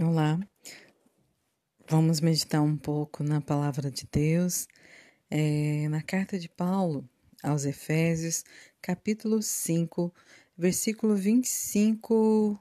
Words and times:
Olá, 0.00 0.40
vamos 1.88 2.20
meditar 2.20 2.60
um 2.60 2.76
pouco 2.76 3.22
na 3.22 3.40
palavra 3.40 3.92
de 3.92 4.04
Deus, 4.10 4.66
é, 5.30 5.88
na 5.88 6.02
carta 6.02 6.36
de 6.36 6.48
Paulo 6.48 7.08
aos 7.40 7.64
Efésios, 7.64 8.44
capítulo 8.82 9.40
5, 9.40 10.12
versículo 10.58 11.14
25, 11.14 12.60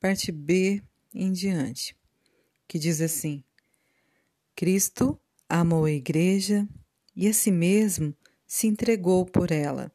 parte 0.00 0.32
B 0.32 0.82
em 1.12 1.32
diante, 1.32 1.94
que 2.66 2.78
diz 2.78 3.02
assim: 3.02 3.44
Cristo 4.56 5.20
amou 5.46 5.84
a 5.84 5.90
igreja 5.90 6.66
e 7.14 7.28
a 7.28 7.34
si 7.34 7.50
mesmo 7.50 8.16
se 8.46 8.66
entregou 8.66 9.26
por 9.26 9.50
ela, 9.50 9.92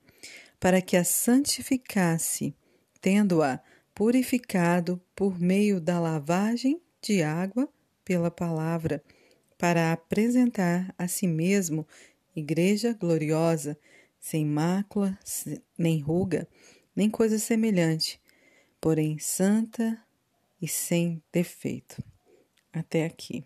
para 0.60 0.84
que 0.84 0.96
a 0.96 1.04
santificasse, 1.04 2.56
tendo-a 3.02 3.60
purificado 4.00 5.02
por 5.13 5.38
meio 5.38 5.81
da 5.81 5.99
lavagem 5.99 6.81
de 7.02 7.21
água 7.21 7.67
pela 8.05 8.31
palavra, 8.31 9.03
para 9.57 9.91
apresentar 9.91 10.95
a 10.98 11.05
si 11.05 11.27
mesmo 11.27 11.85
igreja 12.34 12.93
gloriosa, 12.93 13.77
sem 14.17 14.45
mácula, 14.45 15.20
nem 15.77 15.99
ruga, 15.99 16.48
nem 16.95 17.09
coisa 17.09 17.38
semelhante, 17.38 18.21
porém 18.80 19.20
santa 19.20 20.02
e 20.62 20.66
sem 20.66 21.21
defeito. 21.29 22.02
Até 22.71 23.04
aqui. 23.04 23.43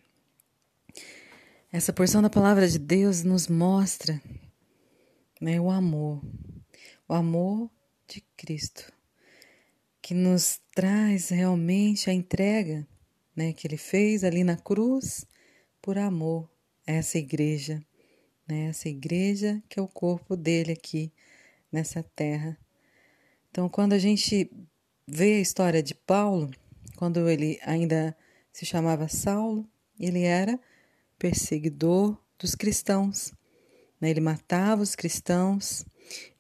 Essa 1.72 1.92
porção 1.92 2.22
da 2.22 2.30
palavra 2.30 2.68
de 2.68 2.78
Deus 2.78 3.24
nos 3.24 3.48
mostra 3.48 4.22
né, 5.42 5.60
o 5.60 5.72
amor, 5.72 6.24
o 7.10 7.14
amor 7.16 7.72
de 8.08 8.22
Cristo 8.38 8.94
que 10.04 10.14
nos 10.14 10.60
traz 10.76 11.30
realmente 11.30 12.10
a 12.10 12.14
entrega 12.14 12.86
né, 13.34 13.54
que 13.54 13.66
ele 13.66 13.78
fez 13.78 14.26
ali 14.26 14.44
na 14.44 14.58
cruz 14.58 15.26
por 15.82 15.98
amor 15.98 16.52
a 16.86 16.92
essa 16.92 17.18
igreja, 17.18 17.82
né, 18.46 18.66
essa 18.66 18.90
igreja 18.90 19.64
que 19.70 19.80
é 19.80 19.82
o 19.82 19.88
corpo 19.88 20.36
dele 20.36 20.74
aqui 20.74 21.10
nessa 21.72 22.04
terra. 22.04 22.60
Então, 23.50 23.70
quando 23.70 23.94
a 23.94 23.98
gente 23.98 24.52
vê 25.08 25.36
a 25.36 25.40
história 25.40 25.82
de 25.82 25.96
Paulo, 25.96 26.52
quando 26.98 27.30
ele 27.30 27.58
ainda 27.64 28.16
se 28.52 28.66
chamava 28.66 29.08
Saulo, 29.08 29.66
ele 29.98 30.24
era 30.24 30.60
perseguidor 31.18 32.22
dos 32.38 32.56
cristãos. 32.56 33.32
Né? 34.02 34.10
Ele 34.10 34.20
matava 34.20 34.82
os 34.82 34.98
cristãos 34.98 35.86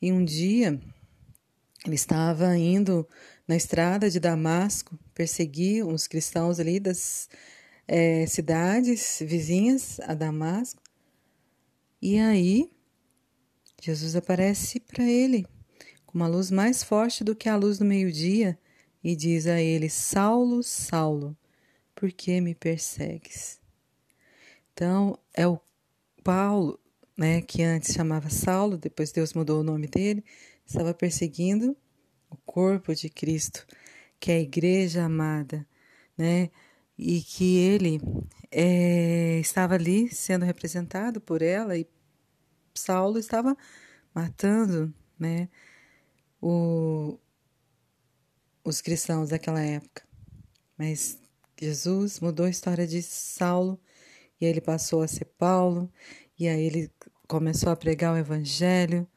e 0.01 0.11
um 0.11 0.25
dia 0.25 0.81
ele 1.85 1.95
estava 1.95 2.55
indo 2.57 3.07
na 3.47 3.55
estrada 3.55 4.09
de 4.09 4.19
Damasco, 4.19 4.97
perseguir 5.13 5.85
os 5.85 6.07
cristãos 6.07 6.59
ali 6.59 6.79
das 6.79 7.29
é, 7.87 8.25
cidades 8.25 9.21
vizinhas 9.21 9.99
a 10.01 10.13
Damasco. 10.13 10.81
E 12.01 12.19
aí, 12.19 12.71
Jesus 13.81 14.15
aparece 14.15 14.79
para 14.79 15.03
ele 15.03 15.45
com 16.05 16.17
uma 16.17 16.27
luz 16.27 16.49
mais 16.49 16.83
forte 16.83 17.23
do 17.23 17.35
que 17.35 17.49
a 17.49 17.55
luz 17.55 17.77
do 17.77 17.85
meio-dia 17.85 18.57
e 19.03 19.15
diz 19.15 19.45
a 19.47 19.59
ele: 19.59 19.89
Saulo, 19.89 20.63
Saulo, 20.63 21.35
por 21.93 22.11
que 22.11 22.39
me 22.39 22.55
persegues? 22.55 23.59
Então, 24.73 25.19
é 25.33 25.45
o 25.45 25.59
Paulo, 26.23 26.79
né, 27.17 27.41
que 27.41 27.61
antes 27.61 27.93
chamava 27.93 28.29
Saulo, 28.29 28.77
depois 28.77 29.11
Deus 29.11 29.33
mudou 29.33 29.59
o 29.59 29.63
nome 29.63 29.87
dele, 29.87 30.23
estava 30.65 30.93
perseguindo 30.93 31.75
o 32.29 32.37
corpo 32.37 32.93
de 32.95 33.09
Cristo, 33.09 33.65
que 34.19 34.31
é 34.31 34.35
a 34.35 34.41
igreja 34.41 35.03
amada, 35.03 35.67
né? 36.17 36.49
E 36.97 37.21
que 37.21 37.57
ele 37.57 37.99
é, 38.51 39.39
estava 39.39 39.75
ali 39.75 40.13
sendo 40.13 40.45
representado 40.45 41.19
por 41.19 41.41
ela 41.41 41.77
e 41.77 41.87
Saulo 42.73 43.19
estava 43.19 43.55
matando, 44.13 44.93
né? 45.17 45.49
O, 46.41 47.17
os 48.63 48.81
cristãos 48.81 49.29
daquela 49.29 49.61
época. 49.61 50.03
Mas 50.77 51.19
Jesus 51.59 52.19
mudou 52.19 52.45
a 52.45 52.49
história 52.49 52.85
de 52.87 53.01
Saulo 53.01 53.79
e 54.39 54.45
ele 54.45 54.61
passou 54.61 55.01
a 55.01 55.07
ser 55.07 55.25
Paulo 55.25 55.91
e 56.37 56.47
aí 56.47 56.65
ele 56.65 56.91
começou 57.27 57.71
a 57.71 57.75
pregar 57.75 58.13
o 58.13 58.17
evangelho 58.17 59.07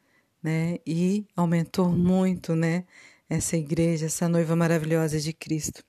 né? 0.46 0.78
E 0.86 1.26
aumentou 1.34 1.90
muito, 1.90 2.54
né? 2.54 2.84
Essa 3.28 3.56
igreja, 3.56 4.06
essa 4.06 4.28
noiva 4.28 4.54
maravilhosa 4.54 5.18
de 5.18 5.32
Cristo. 5.32 5.82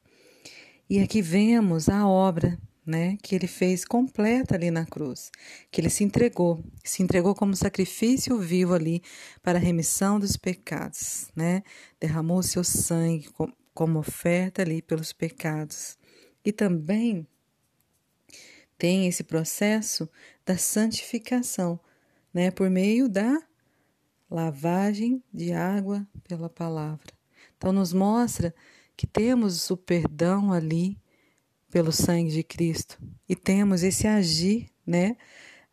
E 0.89 0.99
aqui 0.99 1.21
vemos 1.21 1.87
a 1.87 2.07
obra, 2.07 2.57
né? 2.83 3.19
Que 3.21 3.35
ele 3.35 3.45
fez 3.45 3.85
completa 3.85 4.55
ali 4.55 4.71
na 4.71 4.83
cruz, 4.83 5.29
que 5.69 5.79
ele 5.79 5.91
se 5.91 6.03
entregou, 6.03 6.63
se 6.83 7.03
entregou 7.03 7.35
como 7.35 7.55
sacrifício 7.55 8.35
vivo 8.39 8.73
ali 8.73 9.03
para 9.43 9.59
a 9.59 9.61
remissão 9.61 10.19
dos 10.19 10.35
pecados, 10.35 11.27
né? 11.35 11.61
Derramou 11.99 12.41
seu 12.41 12.63
sangue 12.63 13.29
como 13.75 13.99
oferta 13.99 14.63
ali 14.63 14.81
pelos 14.81 15.13
pecados. 15.13 15.99
E 16.43 16.51
também 16.51 17.27
tem 18.75 19.07
esse 19.07 19.23
processo 19.23 20.09
da 20.43 20.57
santificação, 20.57 21.79
né, 22.33 22.49
por 22.49 22.69
meio 22.69 23.07
da 23.07 23.46
lavagem 24.29 25.23
de 25.33 25.53
água 25.53 26.05
pela 26.27 26.49
palavra. 26.49 27.13
Então, 27.57 27.71
nos 27.71 27.93
mostra 27.93 28.53
que 28.95 29.07
temos 29.07 29.69
o 29.69 29.77
perdão 29.77 30.51
ali 30.51 30.99
pelo 31.69 31.91
sangue 31.91 32.31
de 32.31 32.43
Cristo 32.43 32.97
e 33.27 33.35
temos 33.35 33.83
esse 33.83 34.07
agir, 34.07 34.69
né, 34.85 35.15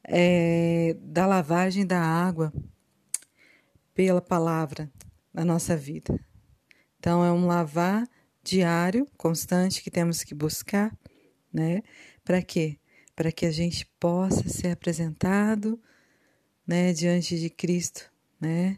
é, 0.02 0.96
da 1.00 1.26
lavagem 1.26 1.86
da 1.86 2.00
água 2.00 2.52
pela 3.94 4.20
palavra 4.20 4.90
na 5.32 5.44
nossa 5.44 5.76
vida. 5.76 6.18
Então, 6.98 7.24
é 7.24 7.32
um 7.32 7.46
lavar 7.46 8.08
diário, 8.42 9.06
constante, 9.16 9.82
que 9.82 9.90
temos 9.90 10.22
que 10.22 10.34
buscar, 10.34 10.96
né? 11.52 11.82
Para 12.22 12.42
quê? 12.42 12.78
Para 13.16 13.32
que 13.32 13.46
a 13.46 13.50
gente 13.50 13.86
possa 13.98 14.48
ser 14.48 14.72
apresentado, 14.72 15.80
né, 16.66 16.92
diante 16.92 17.38
de 17.38 17.48
Cristo 17.48 18.13
né? 18.44 18.76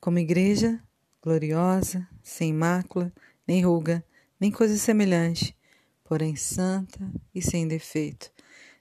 Como 0.00 0.18
igreja 0.18 0.80
gloriosa, 1.22 2.06
sem 2.22 2.52
mácula, 2.52 3.12
nem 3.46 3.64
ruga, 3.64 4.04
nem 4.38 4.50
coisa 4.50 4.76
semelhante, 4.76 5.56
porém 6.02 6.36
santa 6.36 7.00
e 7.34 7.40
sem 7.40 7.66
defeito. 7.66 8.30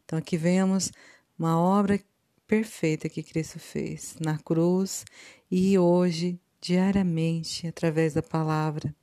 Então 0.03 0.19
aqui 0.19 0.35
vemos 0.35 0.91
uma 1.37 1.57
obra 1.57 1.99
perfeita 2.47 3.07
que 3.07 3.23
Cristo 3.23 3.59
fez 3.59 4.15
na 4.19 4.37
cruz 4.37 5.05
e 5.49 5.77
hoje, 5.77 6.39
diariamente, 6.59 7.67
através 7.67 8.13
da 8.13 8.21
palavra. 8.21 8.93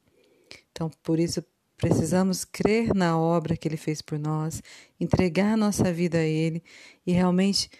Então, 0.70 0.90
por 1.02 1.18
isso, 1.18 1.42
precisamos 1.76 2.44
crer 2.44 2.94
na 2.94 3.18
obra 3.18 3.56
que 3.56 3.66
Ele 3.66 3.76
fez 3.76 4.02
por 4.02 4.18
nós, 4.18 4.62
entregar 4.98 5.56
nossa 5.56 5.92
vida 5.92 6.18
a 6.18 6.24
Ele 6.24 6.62
e 7.06 7.12
realmente 7.12 7.70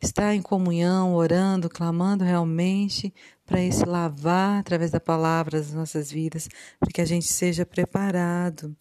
estar 0.00 0.34
em 0.34 0.42
comunhão, 0.42 1.14
orando, 1.14 1.68
clamando 1.68 2.24
realmente 2.24 3.12
para 3.44 3.60
esse 3.60 3.84
lavar 3.84 4.60
através 4.60 4.90
da 4.90 5.00
palavra 5.00 5.58
das 5.58 5.72
nossas 5.72 6.10
vidas, 6.10 6.48
para 6.78 6.90
que 6.90 7.00
a 7.00 7.04
gente 7.04 7.26
seja 7.26 7.66
preparado 7.66 8.76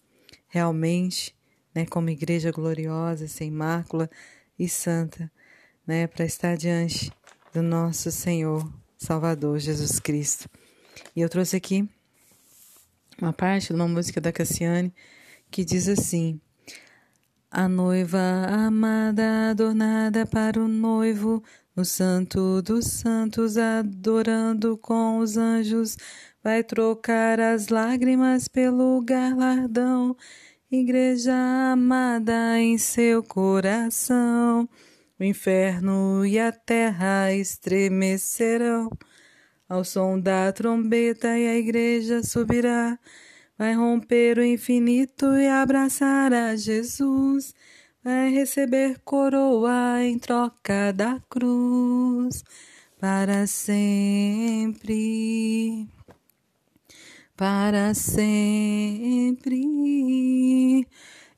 realmente, 0.47 1.35
né, 1.73 1.85
como 1.85 2.09
igreja 2.09 2.51
gloriosa, 2.51 3.27
sem 3.27 3.49
mácula 3.49 4.09
e 4.57 4.67
santa, 4.67 5.31
né, 5.85 6.07
para 6.07 6.25
estar 6.25 6.55
diante 6.55 7.11
do 7.53 7.61
nosso 7.61 8.11
Senhor, 8.11 8.71
Salvador 8.97 9.59
Jesus 9.59 9.99
Cristo. 9.99 10.49
E 11.15 11.21
eu 11.21 11.29
trouxe 11.29 11.55
aqui 11.55 11.87
uma 13.21 13.33
parte 13.33 13.67
de 13.67 13.73
uma 13.73 13.87
música 13.87 14.21
da 14.21 14.31
Cassiane 14.31 14.93
que 15.49 15.63
diz 15.63 15.87
assim: 15.87 16.39
a 17.51 17.67
noiva 17.67 18.19
amada, 18.49 19.51
adornada 19.51 20.25
para 20.25 20.59
o 20.59 20.67
noivo, 20.67 21.41
no 21.75 21.85
santo 21.85 22.61
dos 22.61 22.87
santos, 22.87 23.57
adorando 23.57 24.77
com 24.77 25.19
os 25.19 25.37
anjos, 25.37 25.97
vai 26.43 26.63
trocar 26.63 27.39
as 27.39 27.69
lágrimas 27.69 28.47
pelo 28.47 29.01
galardão. 29.01 30.15
Igreja 30.69 31.33
amada 31.71 32.59
em 32.59 32.77
seu 32.77 33.23
coração, 33.23 34.67
o 35.19 35.23
inferno 35.23 36.25
e 36.25 36.37
a 36.37 36.51
terra 36.51 37.31
estremecerão. 37.33 38.89
Ao 39.69 39.83
som 39.83 40.19
da 40.19 40.51
trombeta 40.51 41.37
e 41.37 41.47
a 41.47 41.55
igreja 41.55 42.23
subirá 42.23 42.99
vai 43.57 43.73
romper 43.73 44.37
o 44.37 44.43
infinito 44.43 45.25
e 45.37 45.47
abraçar 45.47 46.33
a 46.33 46.55
Jesus, 46.55 47.53
vai 48.03 48.29
receber 48.29 48.99
coroa 49.03 50.03
em 50.03 50.19
troca 50.19 50.93
da 50.93 51.19
cruz 51.29 52.43
para 52.99 53.47
sempre. 53.47 54.87
Para 57.35 57.93
sempre 57.93 59.61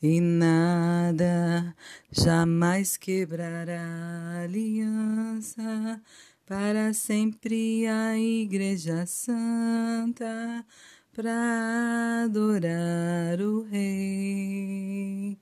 e 0.02 0.22
nada 0.22 1.76
jamais 2.12 2.96
quebrará 2.98 4.42
aliança. 4.44 6.02
Para 6.46 6.94
sempre 6.94 7.86
a 7.86 8.18
Igreja 8.18 9.06
Santa, 9.06 10.66
para 11.14 12.24
adorar 12.26 13.42
o 13.42 13.64
Rei, 13.64 15.38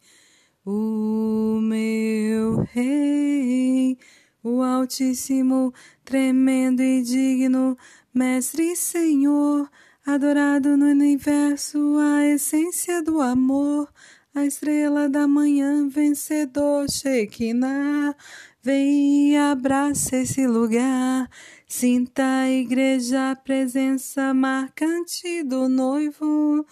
o 0.66 1.60
meu 1.62 2.62
Rei, 2.72 3.98
o 4.44 4.62
Altíssimo, 4.62 5.74
tremendo 6.04 6.82
e 6.82 7.02
digno, 7.02 7.78
Mestre 8.14 8.72
e 8.72 8.76
Senhor, 8.76 9.70
adorado 10.06 10.78
no 10.78 10.86
universo, 10.86 11.98
a 12.00 12.26
essência 12.26 13.04
do 13.04 13.22
amor 13.22 13.92
a 14.38 14.46
estrela 14.46 15.10
da 15.10 15.28
manhã 15.28 15.90
vencedor, 15.90 16.88
Shekinah, 16.92 18.16
vem 18.62 19.32
e 19.32 19.36
abraça 19.36 20.18
esse 20.18 20.46
lugar. 20.46 21.28
Sinta 21.68 22.24
a 22.42 22.50
igreja, 22.50 23.32
a 23.32 23.36
presença 23.36 24.36
marcante 24.36 25.42
do 25.42 25.68
noivo, 25.68 26.64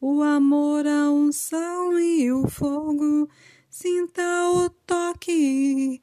o 0.00 0.22
amor, 0.22 0.86
a 0.86 1.10
unção 1.10 1.98
e 1.98 2.30
o 2.30 2.46
fogo. 2.46 3.28
Sinta 3.68 4.22
o 4.52 4.70
toque 4.86 5.97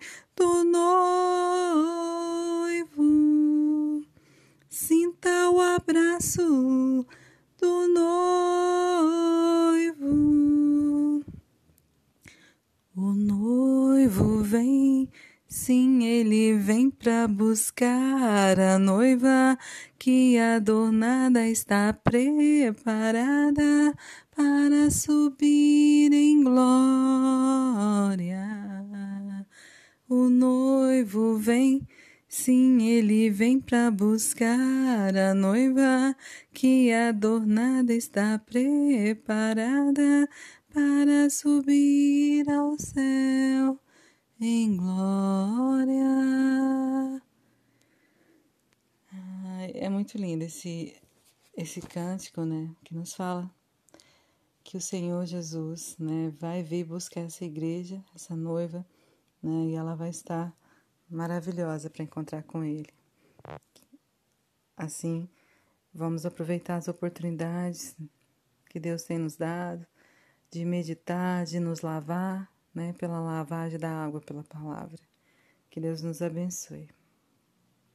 O 12.98 13.12
noivo 13.12 14.42
vem, 14.42 15.10
sim, 15.50 16.06
ele 16.06 16.58
vem 16.58 16.90
para 16.90 17.28
buscar 17.28 18.58
a 18.58 18.80
noiva 18.80 19.58
que 20.00 20.38
adornada 20.38 21.46
está 21.46 21.92
preparada 21.92 23.94
para 24.34 24.90
subir 24.90 26.14
em 26.14 26.42
glória. 26.42 28.46
O 30.08 30.30
noivo 30.30 31.38
vem, 31.38 31.86
Sim, 32.28 32.84
ele 32.84 33.30
vem 33.30 33.62
para 33.62 33.90
buscar 33.90 35.16
a 35.16 35.34
noiva 35.34 36.14
que 36.54 36.92
adornada 36.92 37.94
está 37.94 38.38
preparada 38.38 40.28
para 40.76 41.30
subir 41.30 42.50
ao 42.50 42.78
céu 42.78 43.80
em 44.42 44.76
glória. 44.76 46.04
é 49.74 49.88
muito 49.88 50.18
lindo 50.18 50.44
esse 50.44 50.94
esse 51.56 51.80
cântico, 51.80 52.44
né, 52.44 52.76
que 52.84 52.94
nos 52.94 53.14
fala 53.14 53.50
que 54.66 54.76
o 54.76 54.82
Senhor 54.82 55.26
Jesus, 55.26 55.96
né, 55.98 56.34
vai 56.38 56.62
vir 56.62 56.84
buscar 56.84 57.22
essa 57.22 57.46
igreja, 57.46 58.04
essa 58.14 58.36
noiva, 58.36 58.86
né, 59.42 59.68
e 59.68 59.76
ela 59.76 59.96
vai 59.96 60.10
estar 60.10 60.54
maravilhosa 61.10 61.90
para 61.90 62.04
encontrar 62.04 62.44
com 62.44 62.66
Ele. 62.66 62.94
Assim, 64.76 65.30
vamos 65.94 66.26
aproveitar 66.26 66.76
as 66.76 66.90
oportunidades 66.90 67.96
que 68.70 68.78
Deus 68.78 69.04
tem 69.04 69.18
nos 69.18 69.38
dado 69.38 69.88
de 70.52 70.66
meditar, 70.66 71.46
de 71.46 71.60
nos 71.60 71.82
lavar, 71.82 72.50
né, 72.74 72.94
pela 72.94 73.20
lavagem 73.20 73.80
da 73.80 73.90
água, 73.90 74.22
pela 74.22 74.44
palavra. 74.44 75.00
Que 75.70 75.80
Deus 75.80 76.02
nos 76.02 76.22
abençoe. 76.22 76.90